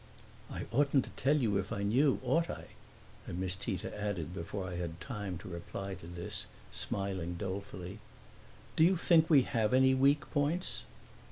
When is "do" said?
8.75-8.83